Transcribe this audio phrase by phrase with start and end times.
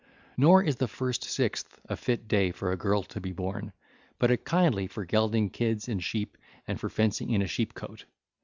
[0.35, 3.71] Nor is the first sixth a fit day for a girl to be born,
[4.17, 8.05] but a kindly for gelding kids and sheep and for fencing in a sheep cote.